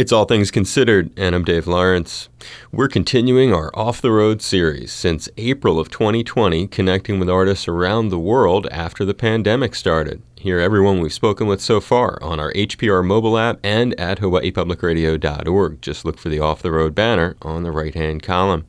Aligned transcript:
It's 0.00 0.12
All 0.12 0.24
Things 0.24 0.50
Considered, 0.50 1.10
and 1.18 1.34
I'm 1.34 1.44
Dave 1.44 1.66
Lawrence. 1.66 2.30
We're 2.72 2.88
continuing 2.88 3.52
our 3.52 3.70
Off 3.74 4.00
the 4.00 4.10
Road 4.10 4.40
series 4.40 4.92
since 4.92 5.28
April 5.36 5.78
of 5.78 5.90
2020, 5.90 6.68
connecting 6.68 7.20
with 7.20 7.28
artists 7.28 7.68
around 7.68 8.08
the 8.08 8.18
world 8.18 8.66
after 8.70 9.04
the 9.04 9.12
pandemic 9.12 9.74
started. 9.74 10.22
Hear 10.36 10.58
everyone 10.58 11.00
we've 11.00 11.12
spoken 11.12 11.48
with 11.48 11.60
so 11.60 11.82
far 11.82 12.18
on 12.22 12.40
our 12.40 12.50
HPR 12.54 13.04
mobile 13.04 13.36
app 13.36 13.60
and 13.62 13.92
at 14.00 14.20
hawaiipublicradio.org. 14.20 15.82
Just 15.82 16.06
look 16.06 16.16
for 16.16 16.30
the 16.30 16.40
Off 16.40 16.62
the 16.62 16.72
Road 16.72 16.94
banner 16.94 17.36
on 17.42 17.62
the 17.62 17.70
right 17.70 17.94
hand 17.94 18.22
column. 18.22 18.64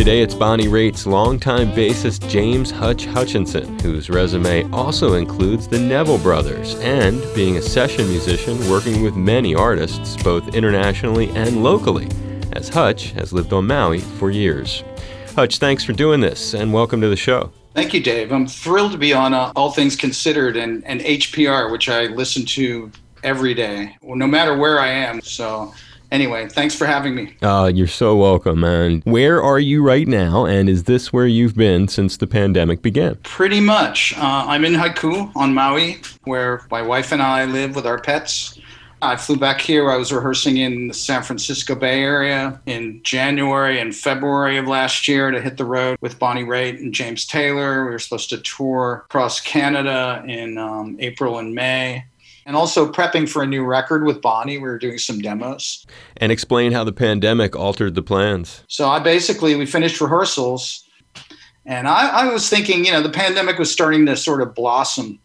Today 0.00 0.22
it's 0.22 0.34
Bonnie 0.34 0.66
Raitt's 0.66 1.06
longtime 1.06 1.72
bassist 1.72 2.26
James 2.26 2.70
Hutch 2.70 3.04
Hutchinson, 3.04 3.78
whose 3.80 4.08
resume 4.08 4.66
also 4.72 5.12
includes 5.12 5.68
the 5.68 5.78
Neville 5.78 6.16
Brothers 6.16 6.74
and 6.76 7.22
being 7.34 7.58
a 7.58 7.62
session 7.62 8.08
musician 8.08 8.58
working 8.70 9.02
with 9.02 9.14
many 9.14 9.54
artists, 9.54 10.16
both 10.22 10.54
internationally 10.54 11.28
and 11.36 11.62
locally, 11.62 12.08
as 12.54 12.70
Hutch 12.70 13.10
has 13.10 13.34
lived 13.34 13.52
on 13.52 13.66
Maui 13.66 13.98
for 13.98 14.30
years. 14.30 14.82
Hutch, 15.36 15.58
thanks 15.58 15.84
for 15.84 15.92
doing 15.92 16.20
this 16.20 16.54
and 16.54 16.72
welcome 16.72 17.02
to 17.02 17.10
the 17.10 17.14
show. 17.14 17.52
Thank 17.74 17.92
you, 17.92 18.02
Dave. 18.02 18.32
I'm 18.32 18.46
thrilled 18.46 18.92
to 18.92 18.98
be 18.98 19.12
on 19.12 19.34
uh, 19.34 19.52
All 19.54 19.70
Things 19.70 19.96
Considered 19.96 20.56
and, 20.56 20.82
and 20.86 21.02
HPR, 21.02 21.70
which 21.70 21.90
I 21.90 22.06
listen 22.06 22.46
to 22.46 22.90
every 23.22 23.52
day, 23.52 23.98
no 24.02 24.26
matter 24.26 24.56
where 24.56 24.80
I 24.80 24.88
am. 24.88 25.20
So 25.20 25.74
anyway, 26.10 26.48
thanks 26.48 26.74
for 26.74 26.86
having 26.86 27.14
me. 27.14 27.34
Uh, 27.42 27.70
you're 27.72 27.86
so 27.86 28.16
welcome, 28.16 28.60
man. 28.60 29.02
Where 29.04 29.42
are 29.42 29.58
you 29.58 29.82
right 29.82 30.06
now, 30.06 30.46
and 30.46 30.68
is 30.68 30.84
this 30.84 31.12
where 31.12 31.26
you've 31.26 31.56
been 31.56 31.88
since 31.88 32.16
the 32.16 32.26
pandemic 32.26 32.82
began? 32.82 33.16
Pretty 33.22 33.60
much. 33.60 34.14
Uh, 34.16 34.44
I'm 34.46 34.64
in 34.64 34.74
Haiku 34.74 35.34
on 35.36 35.54
Maui, 35.54 36.00
where 36.24 36.66
my 36.70 36.82
wife 36.82 37.12
and 37.12 37.22
I 37.22 37.44
live 37.44 37.74
with 37.74 37.86
our 37.86 38.00
pets. 38.00 38.58
I 39.02 39.16
flew 39.16 39.36
back 39.36 39.60
here. 39.60 39.90
I 39.90 39.96
was 39.96 40.12
rehearsing 40.12 40.58
in 40.58 40.88
the 40.88 40.94
San 40.94 41.22
Francisco 41.22 41.74
Bay 41.74 42.02
Area 42.02 42.60
in 42.66 43.02
January 43.02 43.80
and 43.80 43.94
February 43.94 44.58
of 44.58 44.66
last 44.66 45.08
year 45.08 45.30
to 45.30 45.40
hit 45.40 45.56
the 45.56 45.64
road 45.64 45.96
with 46.02 46.18
Bonnie 46.18 46.44
Raitt 46.44 46.78
and 46.80 46.92
James 46.92 47.24
Taylor. 47.24 47.86
We 47.86 47.92
were 47.92 47.98
supposed 47.98 48.28
to 48.30 48.38
tour 48.38 49.04
across 49.06 49.40
Canada 49.40 50.22
in 50.26 50.58
um, 50.58 50.96
April 51.00 51.38
and 51.38 51.54
May 51.54 52.04
and 52.46 52.56
also 52.56 52.90
prepping 52.90 53.28
for 53.28 53.42
a 53.42 53.46
new 53.46 53.64
record 53.64 54.04
with 54.04 54.20
Bonnie. 54.20 54.58
We 54.58 54.68
were 54.68 54.78
doing 54.78 54.98
some 54.98 55.20
demos. 55.20 55.86
And 56.16 56.32
explain 56.32 56.72
how 56.72 56.84
the 56.84 56.92
pandemic 56.92 57.56
altered 57.56 57.94
the 57.94 58.02
plans. 58.02 58.64
So 58.68 58.88
I 58.88 58.98
basically, 58.98 59.54
we 59.54 59.66
finished 59.66 60.00
rehearsals, 60.00 60.84
and 61.66 61.86
I, 61.86 62.08
I 62.08 62.32
was 62.32 62.48
thinking, 62.48 62.84
you 62.84 62.92
know, 62.92 63.02
the 63.02 63.10
pandemic 63.10 63.58
was 63.58 63.70
starting 63.70 64.06
to 64.06 64.16
sort 64.16 64.40
of 64.42 64.54
blossom. 64.54 65.18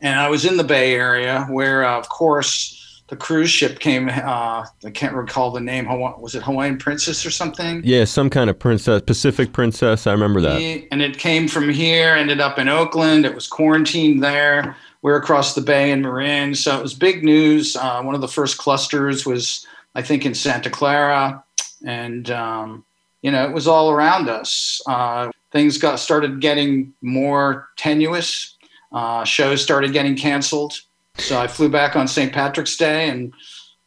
And 0.00 0.18
I 0.18 0.28
was 0.28 0.44
in 0.44 0.56
the 0.56 0.64
Bay 0.64 0.94
Area 0.94 1.46
where, 1.48 1.84
uh, 1.84 1.98
of 1.98 2.08
course, 2.08 3.02
the 3.08 3.16
cruise 3.16 3.50
ship 3.50 3.78
came. 3.78 4.08
Uh, 4.08 4.66
I 4.84 4.90
can't 4.92 5.14
recall 5.14 5.50
the 5.50 5.60
name. 5.60 5.86
Was 6.20 6.34
it 6.34 6.42
Hawaiian 6.42 6.78
Princess 6.78 7.24
or 7.24 7.30
something? 7.30 7.82
Yeah, 7.84 8.04
some 8.04 8.30
kind 8.30 8.48
of 8.48 8.58
princess, 8.58 9.02
Pacific 9.02 9.52
Princess. 9.52 10.06
I 10.06 10.12
remember 10.12 10.40
that. 10.40 10.58
And 10.90 11.02
it 11.02 11.18
came 11.18 11.46
from 11.46 11.68
here, 11.68 12.14
ended 12.14 12.40
up 12.40 12.58
in 12.58 12.68
Oakland. 12.68 13.24
It 13.26 13.34
was 13.34 13.46
quarantined 13.46 14.22
there 14.22 14.76
we're 15.04 15.16
across 15.16 15.54
the 15.54 15.60
bay 15.60 15.90
in 15.90 16.00
Marin. 16.00 16.54
So 16.54 16.78
it 16.78 16.82
was 16.82 16.94
big 16.94 17.22
news. 17.22 17.76
Uh, 17.76 18.02
one 18.02 18.14
of 18.14 18.22
the 18.22 18.26
first 18.26 18.56
clusters 18.56 19.26
was, 19.26 19.66
I 19.94 20.00
think, 20.00 20.24
in 20.24 20.34
Santa 20.34 20.70
Clara. 20.70 21.44
And, 21.84 22.30
um, 22.30 22.86
you 23.20 23.30
know, 23.30 23.44
it 23.44 23.52
was 23.52 23.68
all 23.68 23.90
around 23.90 24.30
us. 24.30 24.80
Uh, 24.86 25.30
things 25.52 25.76
got 25.76 25.96
started 26.00 26.40
getting 26.40 26.94
more 27.02 27.68
tenuous. 27.76 28.56
Uh, 28.92 29.24
shows 29.24 29.62
started 29.62 29.92
getting 29.92 30.16
canceled. 30.16 30.80
So 31.18 31.38
I 31.38 31.48
flew 31.48 31.68
back 31.68 31.96
on 31.96 32.08
St. 32.08 32.32
Patrick's 32.32 32.78
Day 32.78 33.10
and 33.10 33.34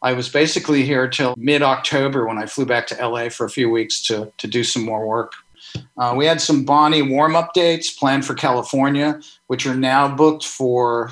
I 0.00 0.12
was 0.12 0.28
basically 0.28 0.84
here 0.84 1.08
till 1.08 1.34
mid 1.36 1.62
October 1.62 2.28
when 2.28 2.38
I 2.38 2.46
flew 2.46 2.64
back 2.64 2.86
to 2.86 3.08
LA 3.08 3.28
for 3.28 3.44
a 3.44 3.50
few 3.50 3.68
weeks 3.70 4.00
to, 4.02 4.32
to 4.38 4.46
do 4.46 4.62
some 4.62 4.84
more 4.84 5.04
work. 5.04 5.32
Uh, 5.96 6.14
we 6.16 6.26
had 6.26 6.40
some 6.40 6.64
Bonnie 6.64 7.02
warm 7.02 7.34
up 7.36 7.52
dates 7.54 7.90
planned 7.90 8.24
for 8.24 8.34
California, 8.34 9.20
which 9.48 9.66
are 9.66 9.74
now 9.74 10.14
booked 10.14 10.44
for 10.44 11.10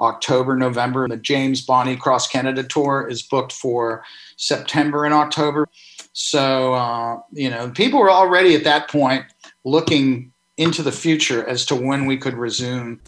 October, 0.00 0.56
November. 0.56 1.08
The 1.08 1.16
James 1.16 1.60
Bonnie 1.60 1.96
Cross 1.96 2.28
Canada 2.28 2.62
tour 2.62 3.06
is 3.08 3.22
booked 3.22 3.52
for 3.52 4.04
September 4.36 5.04
and 5.04 5.14
October. 5.14 5.68
So, 6.12 6.74
uh, 6.74 7.20
you 7.32 7.48
know, 7.48 7.70
people 7.70 8.00
were 8.00 8.10
already 8.10 8.54
at 8.54 8.64
that 8.64 8.88
point 8.88 9.24
looking 9.64 10.31
into 10.58 10.82
the 10.82 10.92
future 10.92 11.46
as 11.48 11.64
to 11.64 11.74
when 11.74 12.04
we 12.04 12.16
could 12.16 12.34
resume. 12.34 13.00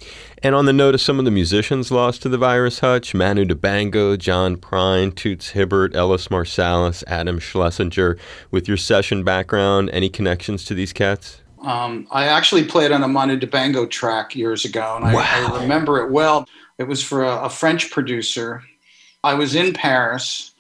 And 0.43 0.55
on 0.55 0.65
the 0.65 0.73
note 0.73 0.95
of 0.95 1.01
some 1.01 1.19
of 1.19 1.25
the 1.25 1.31
musicians 1.31 1.91
lost 1.91 2.23
to 2.23 2.29
the 2.29 2.39
virus, 2.39 2.79
Hutch, 2.81 3.15
Manu 3.15 3.45
Dibango, 3.45 4.19
John 4.19 4.57
Prine, 4.57 5.15
Toots 5.15 5.51
Hibbert, 5.51 5.95
Ellis 5.95 6.29
Marsalis, 6.29 7.05
Adam 7.07 7.39
Schlesinger, 7.39 8.17
with 8.51 8.67
your 8.67 8.79
session 8.79 9.25
background, 9.25 9.91
any 9.93 10.09
connections 10.09 10.65
to 10.65 10.75
these 10.75 10.93
cats? 10.93 11.43
Um, 11.63 12.07
I 12.11 12.27
actually 12.27 12.65
played 12.65 12.93
on 12.93 13.03
a 13.03 13.09
Manu 13.09 13.39
Dibango 13.39 13.89
track 13.89 14.35
years 14.37 14.65
ago, 14.65 14.97
and 14.97 15.05
I. 15.05 15.15
I 15.15 15.61
remember 15.61 16.05
it 16.05 16.11
well. 16.11 16.47
It 16.79 16.85
was 16.85 17.03
for 17.03 17.25
a, 17.25 17.45
a 17.45 17.51
French 17.51 17.91
producer. 17.91 18.63
I 19.23 19.35
was 19.35 19.55
in 19.55 19.73
Paris 19.73 20.54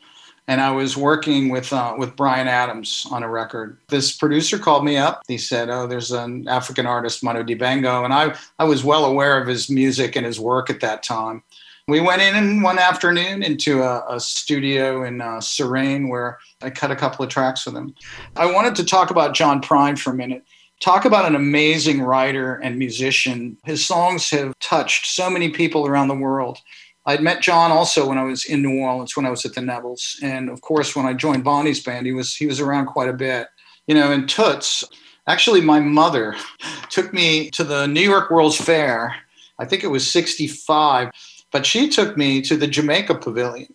and 0.47 0.61
I 0.61 0.71
was 0.73 0.97
working 0.97 1.49
with 1.49 1.73
uh, 1.73 1.95
with 1.97 2.17
Bryan 2.17 2.49
Adams 2.49 3.07
on 3.11 3.23
a 3.23 3.29
record. 3.29 3.79
This 3.89 4.17
producer 4.17 4.59
called 4.59 4.85
me 4.85 4.97
up. 4.97 5.23
He 5.27 5.39
said, 5.39 5.71
"Oh, 5.71 5.87
there's 5.87 6.11
an 6.11 6.49
African 6.49 6.87
artist, 6.87 7.25
Manu 7.25 7.43
Dibango," 7.43 8.05
and 8.05 8.13
I 8.13 8.37
I 8.59 8.65
was 8.65 8.85
well 8.85 9.05
aware 9.05 9.41
of 9.41 9.49
his 9.49 9.71
music 9.71 10.17
and 10.17 10.27
his 10.27 10.39
work 10.39 10.71
at 10.71 10.81
that 10.81 11.03
time. 11.03 11.43
We 11.87 12.01
went 12.01 12.23
in 12.23 12.63
one 12.63 12.79
afternoon 12.79 13.43
into 13.43 13.83
a, 13.83 14.05
a 14.09 14.19
studio 14.19 15.05
in 15.05 15.21
uh, 15.21 15.41
Serene 15.41 16.09
where 16.09 16.39
I 16.63 16.71
cut 16.71 16.91
a 16.91 16.97
couple 16.97 17.23
of 17.23 17.31
tracks 17.31 17.67
with 17.67 17.77
him. 17.77 17.95
I 18.37 18.51
wanted 18.51 18.75
to 18.77 18.85
talk 18.85 19.11
about 19.11 19.35
John 19.35 19.61
Prine 19.61 19.99
for 19.99 20.11
a 20.11 20.15
minute. 20.15 20.45
Talk 20.81 21.05
about 21.05 21.27
an 21.27 21.35
amazing 21.35 22.03
writer 22.03 22.55
and 22.57 22.79
musician. 22.79 23.57
His 23.65 23.85
songs 23.85 24.31
have 24.31 24.59
touched 24.61 25.07
so 25.07 25.29
many 25.29 25.51
people 25.51 25.87
around 25.87 26.09
the 26.09 26.15
world. 26.15 26.59
I'd 27.07 27.23
met 27.23 27.43
John 27.43 27.71
also 27.71 28.09
when 28.09 28.19
I 28.19 28.23
was 28.23 28.45
in 28.45 28.63
New 28.63 28.81
Orleans 28.81 29.17
when 29.17 29.27
I 29.27 29.31
was 29.31 29.45
at 29.45 29.55
the 29.55 29.61
Nevilles, 29.61 30.23
and 30.23 30.49
of 30.49 30.61
course 30.63 30.97
when 30.97 31.07
I 31.07 31.13
joined 31.13 31.45
Bonnie's 31.45 31.83
band, 31.83 32.07
he 32.07 32.13
was 32.13 32.35
he 32.35 32.47
was 32.47 32.61
around 32.61 32.87
quite 32.87 33.09
a 33.09 33.15
bit. 33.15 33.49
You 33.87 33.95
know, 33.95 34.11
in 34.11 34.27
Toots, 34.27 34.85
actually 35.27 35.61
my 35.61 35.81
mother 35.81 36.35
took 36.89 37.13
me 37.13 37.51
to 37.51 37.65
the 37.65 37.87
New 37.87 38.01
York 38.01 38.31
World's 38.31 38.57
Fair. 38.57 39.15
I 39.59 39.67
think 39.67 39.85
it 39.85 39.89
was 39.89 40.11
'65, 40.11 41.11
but 41.53 41.67
she 41.67 41.89
took 41.89 42.17
me 42.17 42.41
to 42.43 42.57
the 42.57 42.67
Jamaica 42.67 43.17
Pavilion. 43.17 43.75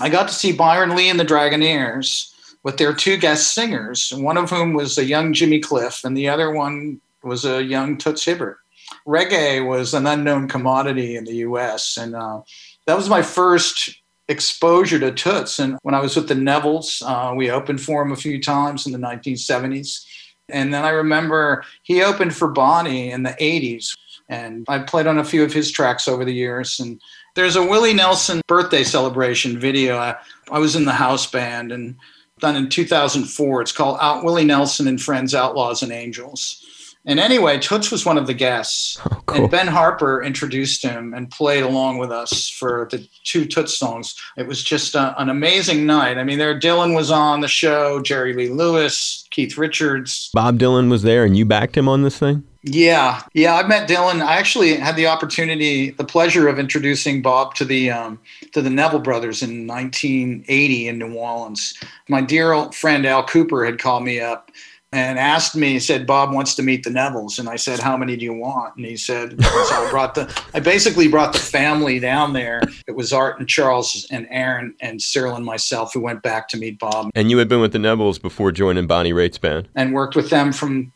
I 0.00 0.08
got 0.08 0.28
to 0.28 0.34
see 0.34 0.52
Byron 0.52 0.96
Lee 0.96 1.10
and 1.10 1.20
the 1.20 1.24
Dragonaires 1.24 2.34
with 2.64 2.78
their 2.78 2.94
two 2.94 3.18
guest 3.18 3.54
singers, 3.54 4.12
one 4.16 4.38
of 4.38 4.48
whom 4.48 4.72
was 4.72 4.96
a 4.96 5.04
young 5.04 5.34
Jimmy 5.34 5.60
Cliff, 5.60 6.04
and 6.04 6.16
the 6.16 6.28
other 6.28 6.50
one 6.50 7.00
was 7.22 7.44
a 7.44 7.62
young 7.62 7.98
Toots 7.98 8.24
Hibbert 8.24 8.58
reggae 9.06 9.66
was 9.66 9.94
an 9.94 10.06
unknown 10.06 10.48
commodity 10.48 11.16
in 11.16 11.24
the 11.24 11.36
U.S. 11.36 11.96
and 11.96 12.14
uh, 12.14 12.42
that 12.86 12.96
was 12.96 13.08
my 13.08 13.22
first 13.22 14.02
exposure 14.28 14.98
to 14.98 15.12
Toots. 15.12 15.58
And 15.58 15.78
when 15.82 15.94
I 15.94 16.00
was 16.00 16.16
with 16.16 16.28
the 16.28 16.34
Nevilles, 16.34 17.02
uh, 17.02 17.34
we 17.34 17.50
opened 17.50 17.80
for 17.80 18.02
him 18.02 18.12
a 18.12 18.16
few 18.16 18.40
times 18.40 18.86
in 18.86 18.92
the 18.92 18.98
1970s. 18.98 20.04
And 20.48 20.72
then 20.72 20.84
I 20.84 20.90
remember 20.90 21.64
he 21.82 22.02
opened 22.02 22.34
for 22.34 22.48
Bonnie 22.48 23.10
in 23.10 23.22
the 23.22 23.36
80s. 23.40 23.96
And 24.28 24.64
I 24.68 24.80
played 24.80 25.06
on 25.06 25.18
a 25.18 25.24
few 25.24 25.44
of 25.44 25.52
his 25.52 25.70
tracks 25.70 26.08
over 26.08 26.24
the 26.24 26.34
years. 26.34 26.80
And 26.80 27.00
there's 27.34 27.56
a 27.56 27.64
Willie 27.64 27.94
Nelson 27.94 28.40
birthday 28.46 28.84
celebration 28.84 29.58
video. 29.58 29.98
I, 29.98 30.16
I 30.50 30.58
was 30.58 30.76
in 30.76 30.84
the 30.84 30.92
house 30.92 31.30
band 31.30 31.72
and 31.72 31.96
done 32.38 32.56
in 32.56 32.68
2004. 32.68 33.62
It's 33.62 33.72
called 33.72 33.98
Out 34.00 34.24
Willie 34.24 34.44
Nelson 34.44 34.88
and 34.88 35.00
Friends, 35.00 35.34
Outlaws 35.34 35.82
and 35.82 35.92
Angels. 35.92 36.64
And 37.04 37.18
anyway, 37.18 37.58
Toots 37.58 37.90
was 37.90 38.06
one 38.06 38.16
of 38.16 38.28
the 38.28 38.34
guests. 38.34 39.00
Oh, 39.04 39.22
cool. 39.26 39.42
And 39.42 39.50
Ben 39.50 39.66
Harper 39.66 40.22
introduced 40.22 40.82
him 40.82 41.12
and 41.14 41.30
played 41.30 41.64
along 41.64 41.98
with 41.98 42.12
us 42.12 42.48
for 42.48 42.88
the 42.92 43.06
two 43.24 43.44
Toots 43.44 43.76
songs. 43.76 44.14
It 44.36 44.46
was 44.46 44.62
just 44.62 44.94
a, 44.94 45.20
an 45.20 45.28
amazing 45.28 45.84
night. 45.84 46.18
I 46.18 46.24
mean, 46.24 46.38
there 46.38 46.58
Dylan 46.58 46.94
was 46.94 47.10
on 47.10 47.40
the 47.40 47.48
show, 47.48 48.00
Jerry 48.02 48.34
Lee 48.34 48.50
Lewis, 48.50 49.26
Keith 49.30 49.58
Richards. 49.58 50.30
Bob 50.32 50.58
Dylan 50.58 50.90
was 50.90 51.02
there, 51.02 51.24
and 51.24 51.36
you 51.36 51.44
backed 51.44 51.76
him 51.76 51.88
on 51.88 52.02
this 52.02 52.18
thing? 52.18 52.44
Yeah, 52.64 53.22
yeah. 53.34 53.56
I 53.56 53.66
met 53.66 53.88
Dylan. 53.88 54.22
I 54.22 54.36
actually 54.36 54.76
had 54.76 54.94
the 54.94 55.08
opportunity, 55.08 55.90
the 55.90 56.04
pleasure 56.04 56.46
of 56.46 56.60
introducing 56.60 57.20
Bob 57.20 57.56
to 57.56 57.64
the 57.64 57.90
um, 57.90 58.20
to 58.52 58.62
the 58.62 58.70
Neville 58.70 59.00
brothers 59.00 59.42
in 59.42 59.66
1980 59.66 60.86
in 60.86 60.98
New 60.98 61.14
Orleans. 61.14 61.74
My 62.08 62.20
dear 62.20 62.52
old 62.52 62.76
friend 62.76 63.04
Al 63.04 63.26
Kooper 63.26 63.66
had 63.66 63.80
called 63.80 64.04
me 64.04 64.20
up 64.20 64.52
and 64.92 65.18
asked 65.18 65.56
me, 65.56 65.72
he 65.72 65.80
said, 65.80 66.06
Bob 66.06 66.34
wants 66.34 66.54
to 66.56 66.62
meet 66.62 66.84
the 66.84 66.90
Nevilles. 66.90 67.38
And 67.38 67.48
I 67.48 67.56
said, 67.56 67.80
how 67.80 67.96
many 67.96 68.14
do 68.16 68.24
you 68.24 68.34
want? 68.34 68.76
And 68.76 68.84
he 68.84 68.96
said, 68.96 69.42
so 69.42 69.48
I 69.48 69.88
brought 69.90 70.14
the, 70.14 70.42
I 70.52 70.60
basically 70.60 71.08
brought 71.08 71.32
the 71.32 71.38
family 71.38 71.98
down 71.98 72.34
there. 72.34 72.60
It 72.86 72.94
was 72.94 73.12
Art 73.12 73.38
and 73.38 73.48
Charles 73.48 74.06
and 74.10 74.26
Aaron 74.30 74.74
and 74.80 75.00
Cyril 75.00 75.34
and 75.34 75.44
myself 75.44 75.94
who 75.94 76.00
went 76.00 76.22
back 76.22 76.48
to 76.48 76.58
meet 76.58 76.78
Bob. 76.78 77.10
And 77.14 77.30
you 77.30 77.38
had 77.38 77.48
been 77.48 77.60
with 77.60 77.72
the 77.72 77.78
Nevilles 77.78 78.20
before 78.20 78.52
joining 78.52 78.86
Bonnie 78.86 79.14
Raitt's 79.14 79.38
band? 79.38 79.68
And 79.74 79.94
worked 79.94 80.14
with 80.14 80.28
them 80.28 80.52
from 80.52 80.92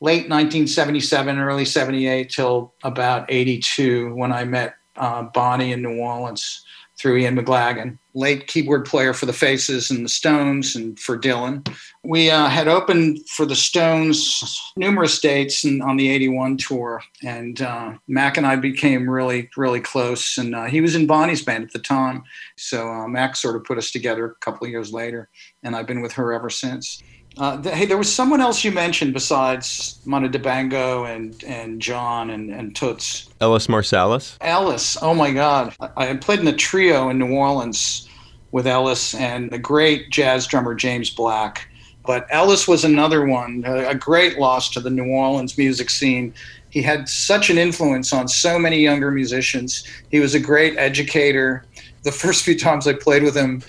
late 0.00 0.28
1977, 0.28 1.38
early 1.38 1.64
78 1.64 2.30
till 2.30 2.74
about 2.82 3.24
82 3.30 4.14
when 4.14 4.30
I 4.30 4.44
met 4.44 4.74
uh, 4.96 5.22
Bonnie 5.22 5.72
in 5.72 5.80
New 5.82 5.98
Orleans 5.98 6.64
through 6.98 7.16
Ian 7.16 7.36
McLagan, 7.36 7.96
late 8.14 8.48
keyboard 8.48 8.84
player 8.84 9.14
for 9.14 9.26
the 9.26 9.32
Faces 9.32 9.90
and 9.90 10.04
the 10.04 10.08
Stones 10.08 10.74
and 10.74 10.98
for 10.98 11.16
Dylan. 11.16 11.66
We 12.02 12.30
uh, 12.30 12.48
had 12.48 12.66
opened 12.66 13.20
for 13.28 13.46
the 13.46 13.54
Stones 13.54 14.72
numerous 14.76 15.20
dates 15.20 15.62
and 15.62 15.80
on 15.80 15.96
the 15.96 16.10
81 16.10 16.56
tour. 16.56 17.02
And 17.24 17.62
uh, 17.62 17.94
Mac 18.08 18.36
and 18.36 18.46
I 18.46 18.56
became 18.56 19.08
really, 19.08 19.48
really 19.56 19.80
close. 19.80 20.36
And 20.38 20.54
uh, 20.54 20.64
he 20.64 20.80
was 20.80 20.96
in 20.96 21.06
Bonnie's 21.06 21.44
band 21.44 21.64
at 21.64 21.72
the 21.72 21.78
time. 21.78 22.24
So 22.56 22.88
uh, 22.88 23.06
Mac 23.06 23.36
sort 23.36 23.54
of 23.54 23.64
put 23.64 23.78
us 23.78 23.92
together 23.92 24.26
a 24.26 24.34
couple 24.36 24.66
of 24.66 24.70
years 24.70 24.92
later. 24.92 25.28
And 25.62 25.76
I've 25.76 25.86
been 25.86 26.02
with 26.02 26.12
her 26.14 26.32
ever 26.32 26.50
since. 26.50 27.02
Uh, 27.38 27.62
hey, 27.62 27.86
there 27.86 27.96
was 27.96 28.12
someone 28.12 28.40
else 28.40 28.64
you 28.64 28.72
mentioned 28.72 29.12
besides 29.12 30.00
Manu 30.04 30.28
Dibango 30.28 31.08
and, 31.08 31.42
and 31.44 31.80
John 31.80 32.30
and, 32.30 32.50
and 32.50 32.74
Toots. 32.74 33.30
Ellis 33.40 33.68
Marsalis? 33.68 34.36
Ellis. 34.40 34.96
Oh 35.00 35.14
my 35.14 35.30
God. 35.30 35.74
I, 35.80 36.10
I 36.10 36.16
played 36.16 36.40
in 36.40 36.48
a 36.48 36.52
trio 36.52 37.10
in 37.10 37.18
New 37.18 37.32
Orleans 37.32 38.08
with 38.50 38.66
Ellis 38.66 39.14
and 39.14 39.50
the 39.50 39.58
great 39.58 40.10
jazz 40.10 40.48
drummer 40.48 40.74
James 40.74 41.10
Black. 41.10 41.68
But 42.04 42.26
Ellis 42.30 42.66
was 42.66 42.84
another 42.84 43.26
one, 43.26 43.62
a, 43.66 43.90
a 43.90 43.94
great 43.94 44.38
loss 44.38 44.70
to 44.70 44.80
the 44.80 44.90
New 44.90 45.06
Orleans 45.06 45.56
music 45.56 45.90
scene. 45.90 46.34
He 46.70 46.82
had 46.82 47.08
such 47.08 47.50
an 47.50 47.58
influence 47.58 48.12
on 48.12 48.26
so 48.26 48.58
many 48.58 48.80
younger 48.80 49.10
musicians. 49.10 49.84
He 50.10 50.18
was 50.18 50.34
a 50.34 50.40
great 50.40 50.76
educator. 50.76 51.64
The 52.02 52.12
first 52.24 52.44
few 52.44 52.58
times 52.58 52.88
I 52.88 52.94
played 52.94 53.22
with 53.22 53.36
him, 53.36 53.62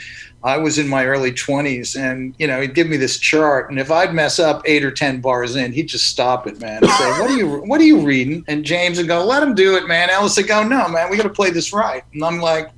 I 0.44 0.58
was 0.58 0.78
in 0.80 0.88
my 0.88 1.06
early 1.06 1.32
20s, 1.32 2.00
and 2.00 2.34
you 2.40 2.48
know 2.48 2.62
he'd 2.62 2.74
give 2.74 2.88
me 2.88 2.96
this 2.96 3.18
chart, 3.18 3.70
and 3.70 3.80
if 3.80 3.92
I'd 3.92 4.14
mess 4.14 4.40
up 4.40 4.62
eight 4.66 4.86
or 4.86 4.92
ten 4.92 5.20
bars 5.20 5.56
in, 5.56 5.74
he'd 5.74 5.88
just 5.88 6.06
stop 6.06 6.48
it, 6.48 6.62
man, 6.62 6.84
and 6.84 6.92
say, 6.92 7.10
"What 7.20 7.30
are 7.30 7.38
you 7.38 7.48
What 7.66 7.82
are 7.82 7.86
you 7.86 8.00
reading?" 8.00 8.46
And 8.48 8.64
James 8.64 8.98
would 8.98 9.08
go, 9.08 9.26
"Let 9.26 9.44
him 9.44 9.54
do 9.54 9.76
it, 9.76 9.88
man." 9.88 10.10
Ellis 10.10 10.38
would 10.38 10.48
go, 10.48 10.64
"No, 10.64 10.88
man, 10.88 11.10
we 11.10 11.18
got 11.18 11.24
to 11.24 11.30
play 11.30 11.50
this 11.50 11.74
right." 11.74 12.04
And 12.14 12.24
I'm 12.24 12.40
like, 12.40 12.70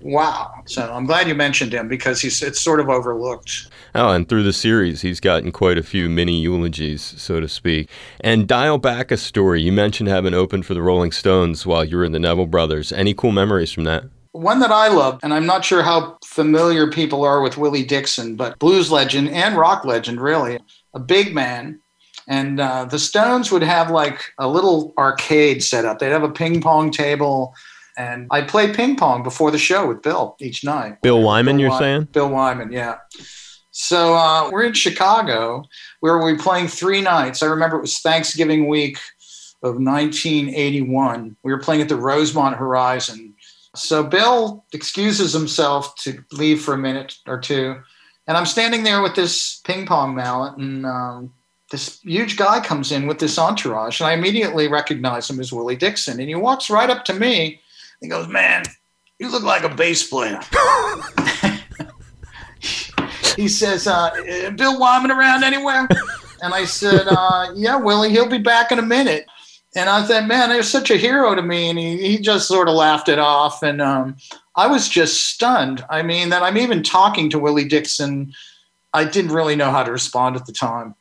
"Wow!" 0.00 0.52
So 0.66 0.82
I'm 0.92 1.06
glad 1.06 1.28
you 1.28 1.34
mentioned 1.34 1.72
him 1.72 1.88
because 1.88 2.20
he's 2.20 2.42
it's 2.42 2.60
sort 2.60 2.80
of 2.80 2.90
overlooked. 2.90 3.68
Oh, 3.94 4.10
and 4.10 4.28
through 4.28 4.42
the 4.42 4.52
series, 4.52 5.00
he's 5.00 5.20
gotten 5.20 5.52
quite 5.52 5.78
a 5.78 5.82
few 5.82 6.10
mini 6.10 6.38
eulogies, 6.38 7.14
so 7.16 7.40
to 7.40 7.48
speak. 7.48 7.88
And 8.20 8.46
dial 8.46 8.76
back 8.76 9.10
a 9.10 9.16
story. 9.16 9.62
You 9.62 9.72
mentioned 9.72 10.10
having 10.10 10.34
opened 10.34 10.66
for 10.66 10.74
the 10.74 10.82
Rolling 10.82 11.12
Stones 11.12 11.64
while 11.64 11.84
you 11.84 11.96
were 11.96 12.04
in 12.04 12.12
the 12.12 12.18
Neville 12.18 12.44
Brothers. 12.44 12.92
Any 12.92 13.14
cool 13.14 13.32
memories 13.32 13.72
from 13.72 13.84
that? 13.84 14.04
One 14.36 14.60
that 14.60 14.70
I 14.70 14.88
love, 14.88 15.18
and 15.22 15.32
I'm 15.32 15.46
not 15.46 15.64
sure 15.64 15.82
how 15.82 16.18
familiar 16.24 16.90
people 16.90 17.24
are 17.24 17.40
with 17.40 17.56
Willie 17.56 17.84
Dixon, 17.84 18.36
but 18.36 18.58
blues 18.58 18.90
legend 18.90 19.30
and 19.30 19.56
rock 19.56 19.84
legend, 19.84 20.20
really, 20.20 20.58
a 20.94 21.00
big 21.00 21.34
man. 21.34 21.80
And 22.28 22.60
uh, 22.60 22.84
the 22.84 22.98
Stones 22.98 23.50
would 23.50 23.62
have 23.62 23.90
like 23.90 24.20
a 24.38 24.48
little 24.48 24.92
arcade 24.98 25.62
set 25.62 25.84
up. 25.84 25.98
They'd 25.98 26.10
have 26.10 26.22
a 26.22 26.30
ping 26.30 26.60
pong 26.60 26.90
table, 26.90 27.54
and 27.96 28.26
I'd 28.30 28.48
play 28.48 28.72
ping 28.72 28.96
pong 28.96 29.22
before 29.22 29.50
the 29.50 29.58
show 29.58 29.86
with 29.86 30.02
Bill 30.02 30.36
each 30.40 30.64
night. 30.64 31.00
Bill 31.02 31.22
Wyman, 31.22 31.56
Bill 31.56 31.68
you're 31.68 31.78
saying? 31.78 32.08
Bill 32.12 32.28
Wyman, 32.28 32.72
yeah. 32.72 32.98
So 33.70 34.14
uh, 34.14 34.50
we're 34.50 34.64
in 34.64 34.72
Chicago, 34.72 35.64
where 36.00 36.18
we 36.18 36.32
were 36.32 36.38
playing 36.38 36.68
three 36.68 37.00
nights. 37.00 37.42
I 37.42 37.46
remember 37.46 37.76
it 37.76 37.82
was 37.82 38.00
Thanksgiving 38.00 38.68
week 38.68 38.98
of 39.62 39.76
1981. 39.76 41.36
We 41.42 41.52
were 41.52 41.58
playing 41.58 41.82
at 41.82 41.88
the 41.88 41.96
Rosemont 41.96 42.56
Horizon. 42.56 43.25
So 43.76 44.02
Bill 44.02 44.64
excuses 44.72 45.32
himself 45.32 45.94
to 45.96 46.24
leave 46.32 46.62
for 46.62 46.74
a 46.74 46.78
minute 46.78 47.16
or 47.26 47.38
two, 47.38 47.76
and 48.26 48.36
I'm 48.36 48.46
standing 48.46 48.82
there 48.82 49.02
with 49.02 49.14
this 49.14 49.60
ping 49.64 49.86
pong 49.86 50.14
mallet, 50.14 50.56
and 50.56 50.84
um, 50.84 51.32
this 51.70 52.00
huge 52.00 52.36
guy 52.36 52.60
comes 52.60 52.92
in 52.92 53.06
with 53.06 53.18
this 53.18 53.38
entourage, 53.38 54.00
and 54.00 54.08
I 54.08 54.14
immediately 54.14 54.68
recognize 54.68 55.28
him 55.28 55.40
as 55.40 55.52
Willie 55.52 55.76
Dixon, 55.76 56.18
and 56.18 56.28
he 56.28 56.34
walks 56.34 56.70
right 56.70 56.90
up 56.90 57.04
to 57.06 57.14
me. 57.14 57.60
He 58.00 58.08
goes, 58.08 58.28
"Man, 58.28 58.64
you 59.18 59.30
look 59.30 59.42
like 59.42 59.62
a 59.62 59.74
bass 59.74 60.08
player." 60.08 60.40
he 63.36 63.48
says, 63.48 63.86
uh, 63.86 64.10
"Bill 64.56 64.78
Wyman 64.78 65.10
around 65.10 65.44
anywhere?" 65.44 65.88
And 66.42 66.52
I 66.54 66.64
said, 66.64 67.06
uh, 67.08 67.52
"Yeah, 67.54 67.76
Willie, 67.76 68.10
he'll 68.10 68.28
be 68.28 68.38
back 68.38 68.72
in 68.72 68.78
a 68.78 68.82
minute." 68.82 69.26
And 69.76 69.90
I 69.90 70.04
said, 70.06 70.26
man, 70.26 70.48
they're 70.48 70.62
such 70.62 70.90
a 70.90 70.96
hero 70.96 71.34
to 71.34 71.42
me. 71.42 71.68
And 71.68 71.78
he, 71.78 71.98
he 71.98 72.18
just 72.18 72.48
sort 72.48 72.68
of 72.68 72.74
laughed 72.74 73.10
it 73.10 73.18
off. 73.18 73.62
And 73.62 73.82
um, 73.82 74.16
I 74.56 74.66
was 74.66 74.88
just 74.88 75.28
stunned. 75.28 75.84
I 75.90 76.02
mean, 76.02 76.30
that 76.30 76.42
I'm 76.42 76.56
even 76.56 76.82
talking 76.82 77.28
to 77.30 77.38
Willie 77.38 77.68
Dixon. 77.68 78.32
I 78.94 79.04
didn't 79.04 79.32
really 79.32 79.56
know 79.56 79.70
how 79.70 79.82
to 79.84 79.92
respond 79.92 80.36
at 80.36 80.46
the 80.46 80.52
time. 80.52 80.94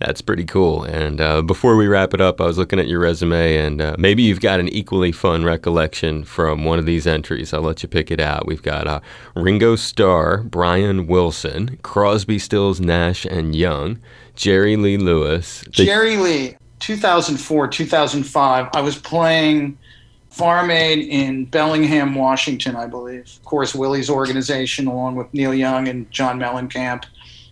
That's 0.00 0.22
pretty 0.22 0.46
cool. 0.46 0.84
And 0.84 1.20
uh, 1.20 1.42
before 1.42 1.76
we 1.76 1.86
wrap 1.86 2.14
it 2.14 2.20
up, 2.22 2.40
I 2.40 2.46
was 2.46 2.56
looking 2.56 2.78
at 2.78 2.88
your 2.88 3.00
resume, 3.00 3.58
and 3.58 3.82
uh, 3.82 3.96
maybe 3.98 4.22
you've 4.22 4.40
got 4.40 4.58
an 4.58 4.70
equally 4.70 5.12
fun 5.12 5.44
recollection 5.44 6.24
from 6.24 6.64
one 6.64 6.78
of 6.78 6.86
these 6.86 7.06
entries. 7.06 7.52
I'll 7.52 7.60
let 7.60 7.82
you 7.82 7.90
pick 7.90 8.10
it 8.10 8.20
out. 8.20 8.46
We've 8.46 8.62
got 8.62 8.86
uh, 8.86 9.00
Ringo 9.36 9.76
Starr, 9.76 10.38
Brian 10.44 11.06
Wilson, 11.06 11.78
Crosby, 11.82 12.38
Stills, 12.38 12.80
Nash, 12.80 13.26
and 13.26 13.54
Young, 13.54 13.98
Jerry 14.34 14.76
Lee 14.76 14.96
Lewis. 14.96 15.60
The- 15.76 15.84
Jerry 15.84 16.16
Lee. 16.16 16.56
2004, 16.82 17.68
2005, 17.68 18.68
I 18.74 18.80
was 18.80 18.98
playing 18.98 19.78
Farm 20.30 20.70
Aid 20.70 21.06
in 21.08 21.44
Bellingham, 21.44 22.14
Washington, 22.16 22.74
I 22.74 22.86
believe. 22.86 23.24
Of 23.36 23.44
course, 23.44 23.72
Willie's 23.72 24.10
organization, 24.10 24.88
along 24.88 25.14
with 25.14 25.32
Neil 25.32 25.54
Young 25.54 25.86
and 25.86 26.10
John 26.10 26.40
Mellencamp. 26.40 27.04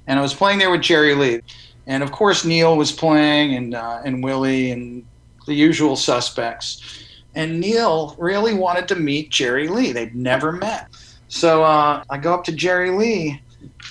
And 0.09 0.19
I 0.19 0.23
was 0.23 0.35
playing 0.35 0.59
there 0.59 0.71
with 0.71 0.83
Jerry 0.83 1.15
Lee. 1.15 1.41
And 1.87 2.03
of 2.03 2.11
course, 2.11 2.45
Neil 2.45 2.77
was 2.77 2.91
playing, 2.91 3.55
and, 3.55 3.75
uh, 3.75 4.03
and 4.05 4.25
Willie, 4.25 4.73
and 4.73 5.07
the 5.47 5.55
usual 5.55 5.95
suspects. 5.95 7.05
And 7.37 7.61
Neil 7.61 8.17
really 8.19 8.55
wanted 8.55 8.89
to 8.89 8.97
meet 8.97 9.31
Jerry 9.31 9.69
Lee. 9.69 9.93
They'd 9.93 10.17
never 10.17 10.51
met. 10.51 10.89
So 11.29 11.63
uh, 11.63 12.03
I 12.11 12.19
go 12.19 12.35
up 12.35 12.43
to 12.45 12.53
Jerry 12.53 12.91
Lee 12.91 13.41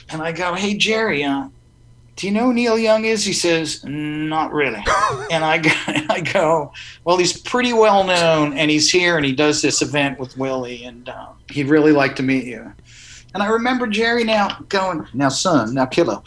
and 0.10 0.22
I 0.22 0.34
go, 0.34 0.54
Hey, 0.54 0.76
Jerry, 0.76 1.24
uh, 1.24 1.48
do 2.20 2.28
you 2.28 2.34
know 2.34 2.48
who 2.48 2.54
Neil 2.54 2.78
Young 2.78 3.06
is? 3.06 3.24
He 3.24 3.32
says, 3.32 3.82
not 3.86 4.52
really. 4.52 4.84
and 5.32 5.46
I 5.46 5.58
go, 5.58 5.72
I 6.10 6.20
go, 6.20 6.74
well, 7.06 7.18
he's 7.18 7.40
pretty 7.40 7.72
well 7.72 8.04
known, 8.04 8.58
and 8.58 8.70
he's 8.70 8.92
here, 8.92 9.16
and 9.16 9.26
he 9.26 9.32
does 9.32 9.62
this 9.62 9.82
event 9.82 10.20
with 10.20 10.38
Willie, 10.38 10.84
and 10.84 11.08
uh, 11.08 11.30
he'd 11.50 11.68
really 11.68 11.94
like 11.94 12.18
to 12.18 12.24
meet 12.24 12.44
you. 12.44 12.74
And 13.34 13.42
I 13.42 13.48
remember 13.48 13.88
Jerry 13.88 14.26
now 14.26 14.50
going, 14.68 15.08
now, 15.14 15.30
son, 15.30 15.74
now, 15.74 15.86
kiddo, 15.86 16.22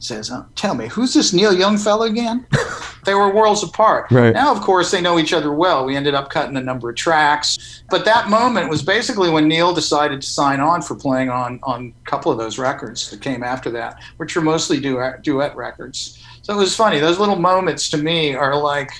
says, 0.00 0.30
uh, 0.30 0.44
tell 0.56 0.74
me, 0.74 0.88
who's 0.88 1.14
this 1.14 1.32
Neil 1.32 1.52
Young 1.52 1.76
fellow 1.76 2.06
again? 2.06 2.46
they 3.04 3.14
were 3.14 3.32
worlds 3.32 3.62
apart. 3.62 4.10
Right. 4.10 4.32
Now, 4.32 4.50
of 4.50 4.60
course, 4.62 4.90
they 4.90 5.00
know 5.00 5.18
each 5.18 5.32
other 5.32 5.52
well. 5.52 5.84
We 5.84 5.94
ended 5.94 6.14
up 6.14 6.30
cutting 6.30 6.56
a 6.56 6.62
number 6.62 6.90
of 6.90 6.96
tracks. 6.96 7.82
But 7.90 8.04
that 8.06 8.30
moment 8.30 8.70
was 8.70 8.82
basically 8.82 9.30
when 9.30 9.46
Neil 9.46 9.74
decided 9.74 10.22
to 10.22 10.26
sign 10.26 10.58
on 10.58 10.82
for 10.82 10.94
playing 10.94 11.28
on, 11.28 11.60
on 11.62 11.94
a 12.00 12.08
couple 12.08 12.32
of 12.32 12.38
those 12.38 12.58
records 12.58 13.10
that 13.10 13.20
came 13.20 13.42
after 13.42 13.70
that, 13.72 14.02
which 14.16 14.34
were 14.34 14.42
mostly 14.42 14.80
duet, 14.80 15.22
duet 15.22 15.54
records. 15.54 16.22
So 16.42 16.54
it 16.54 16.56
was 16.56 16.74
funny. 16.74 16.98
Those 16.98 17.18
little 17.18 17.36
moments 17.36 17.90
to 17.90 17.98
me 17.98 18.34
are 18.34 18.56
like 18.56 18.90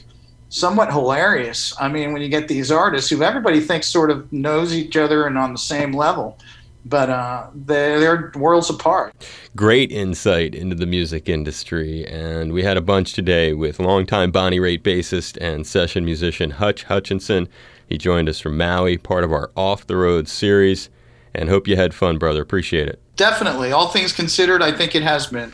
somewhat 0.50 0.92
hilarious. 0.92 1.74
I 1.80 1.88
mean, 1.88 2.12
when 2.12 2.20
you 2.20 2.28
get 2.28 2.46
these 2.46 2.70
artists 2.70 3.08
who 3.08 3.22
everybody 3.22 3.60
thinks 3.60 3.86
sort 3.86 4.10
of 4.10 4.30
knows 4.32 4.74
each 4.74 4.96
other 4.96 5.26
and 5.26 5.38
on 5.38 5.52
the 5.52 5.58
same 5.58 5.92
level 5.92 6.38
but 6.84 7.10
uh, 7.10 7.48
they're, 7.54 8.00
they're, 8.00 8.32
worlds 8.36 8.70
apart. 8.70 9.14
Great 9.54 9.90
insight 9.92 10.54
into 10.54 10.74
the 10.74 10.86
music 10.86 11.28
industry, 11.28 12.06
and 12.06 12.52
we 12.52 12.62
had 12.62 12.76
a 12.76 12.80
bunch 12.80 13.12
today 13.12 13.52
with 13.52 13.78
longtime 13.78 14.30
Bonnie 14.30 14.58
Raitt 14.58 14.82
bassist 14.82 15.36
and 15.40 15.66
session 15.66 16.04
musician 16.04 16.52
Hutch 16.52 16.84
Hutchinson. 16.84 17.48
He 17.88 17.98
joined 17.98 18.28
us 18.28 18.40
from 18.40 18.56
Maui, 18.56 18.98
part 18.98 19.24
of 19.24 19.32
our 19.32 19.50
Off 19.56 19.86
the 19.86 19.96
Road 19.96 20.28
series, 20.28 20.90
and 21.34 21.48
hope 21.48 21.66
you 21.66 21.76
had 21.76 21.92
fun, 21.92 22.18
brother. 22.18 22.40
Appreciate 22.42 22.88
it. 22.88 23.00
Definitely. 23.16 23.72
All 23.72 23.88
things 23.88 24.12
considered, 24.12 24.62
I 24.62 24.72
think 24.72 24.94
it 24.94 25.02
has 25.02 25.26
been. 25.26 25.52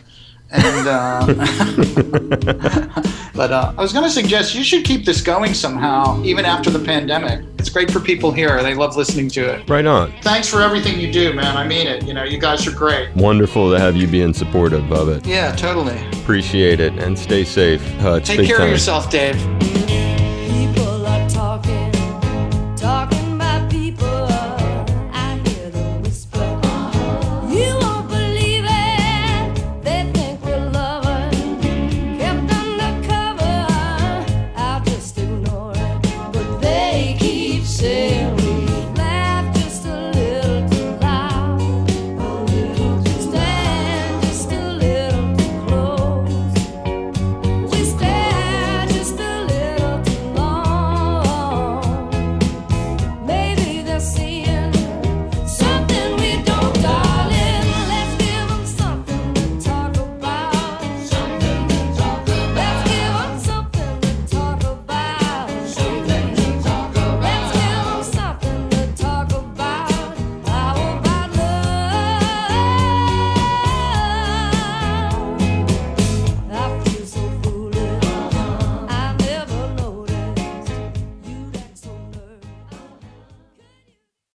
And 0.51 0.87
uh, 0.87 1.27
but 3.35 3.53
uh, 3.53 3.73
I 3.77 3.81
was 3.81 3.93
going 3.93 4.05
to 4.05 4.11
suggest 4.11 4.55
you 4.55 4.63
should 4.63 4.85
keep 4.85 5.05
this 5.05 5.21
going 5.21 5.55
somehow, 5.55 6.23
even 6.23 6.45
after 6.45 6.71
the 6.71 6.79
pandemic. 6.79 7.56
It's 7.67 7.73
great 7.73 7.91
for 7.91 7.99
people 7.99 8.31
here; 8.31 8.63
they 8.63 8.75
love 8.75 8.97
listening 8.97 9.29
to 9.31 9.41
it. 9.41 9.69
Right 9.69 9.85
on. 9.85 10.13
Thanks 10.23 10.47
for 10.47 10.63
everything 10.63 11.01
you 11.01 11.13
do, 11.13 11.33
man. 11.33 11.57
I 11.57 11.67
mean 11.67 11.89
it. 11.89 12.05
You 12.07 12.15
know, 12.15 12.23
you 12.23 12.39
guys 12.39 12.65
are 12.65 12.71
great. 12.71 13.13
Wonderful 13.17 13.73
to 13.73 13.81
have 13.81 13.97
you 13.97 14.07
being 14.07 14.33
supportive 14.33 14.93
of 14.93 15.09
it. 15.09 15.27
Yeah, 15.27 15.51
totally. 15.57 15.99
Appreciate 16.23 16.79
it, 16.79 16.93
and 16.93 17.19
stay 17.19 17.43
safe. 17.43 17.83
Hutch, 17.95 18.27
Take 18.27 18.47
care 18.47 18.59
time. 18.59 18.67
of 18.67 18.71
yourself, 18.71 19.11
Dave. 19.11 19.35